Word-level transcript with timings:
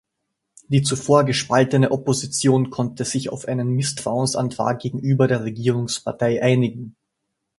Die 0.69 0.81
zuvor 0.81 1.25
gespaltene 1.25 1.91
Opposition 1.91 2.71
konnte 2.71 3.05
sich 3.05 3.29
auf 3.29 3.47
einen 3.47 3.67
Misstrauensantrag 3.67 4.79
gegenüber 4.79 5.27
der 5.27 5.43
Regierungspartei 5.43 6.41
einigen. 6.41 6.95